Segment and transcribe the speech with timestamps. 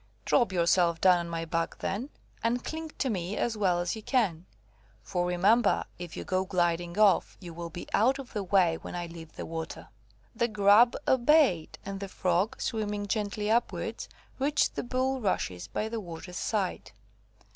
[0.25, 2.09] "Drop yourself down on my back, then,
[2.43, 4.47] and cling to me as well as you can.
[5.03, 8.95] For, remember, if you go gliding off, you will be out of the way when
[8.95, 9.89] I leave the water."
[10.35, 14.09] The Grub obeyed, and the Frog, swimming gently upwards,
[14.39, 16.93] reached the bulrushes by the water's side.